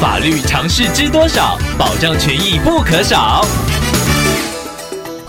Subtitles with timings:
[0.00, 1.58] 法律常识知多少？
[1.76, 3.44] 保障权益不可少。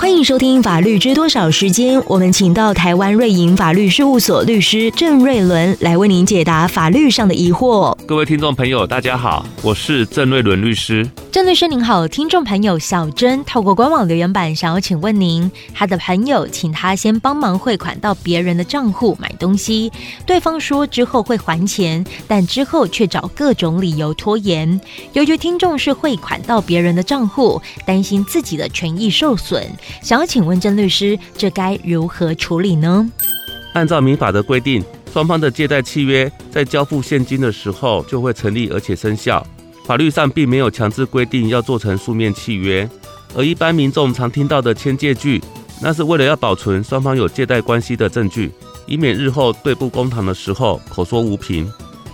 [0.10, 7.96] 欢迎收听《法律知多少》时间，我们请到台湾瑞银法律事务所律师郑瑞伦来为您解答法律上的疑惑。
[8.08, 11.08] 各位听众朋友，大家好，我是郑瑞伦律师。
[11.32, 19.92] 郑律师您好，听众朋友小珍透过官网留言板想要请问您，他的朋友请他先帮忙汇款到别人的账户买东西，
[20.26, 24.82] 对方说之后会还钱，但之后却找各种理由拖延。
[25.14, 29.64] 由于听众是汇款到别人的账户，担心自己的权益受损，
[30.02, 33.10] 想要请问郑律师，这该如何处理呢？
[33.74, 39.46] 按照民法的规定，双方的借贷契约在交付现金的时候就会成立，而且生效。
[39.86, 42.88] 法律上并没有强制规定要做成书面契约，
[43.36, 45.42] 而一般民众常听到的签借据，
[45.82, 48.52] 那是为了要保存双方有借贷关系的证据，
[48.86, 51.68] 以免日后对簿公堂的时候口说无凭。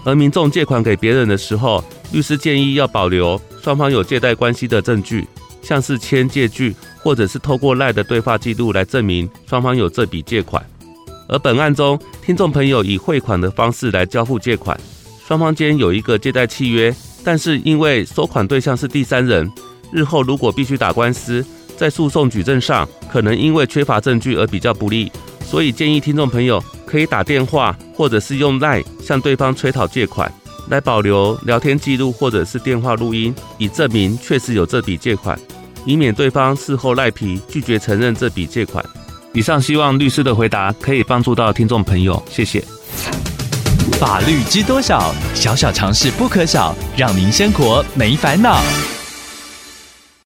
[0.04, 5.28] 而民众借款给别人的时候，律师建议要保留双方有借贷关系的证据，
[5.66, 10.64] 像是签借据，或者是透过赖的对话记录来证明双方有这笔借款。
[11.28, 14.80] 而本案中，听众朋友以汇款的方式来交付借款，
[15.28, 16.96] 双方间有一个借贷契约。
[17.24, 19.52] 但是因为收款对象是第三人，
[19.92, 21.44] 日后如果必须打官司，
[21.76, 25.12] 在诉讼举证上可能因为缺乏证据而比较不利，
[25.44, 30.32] 所以建议听众朋友可以打电话或者是用赖向对方催讨借款，
[30.70, 35.40] 来保留聊天记录或者是电话录音，以证明确实有这笔借款，
[35.86, 38.84] 以免对方事后赖皮拒绝承认这笔借款。
[39.34, 42.64] 以上希望律师的回答可以帮助到听众朋友，谢谢。
[44.00, 45.14] 法律知多少？
[45.34, 48.60] 小小常识不可少，让您生活没烦恼。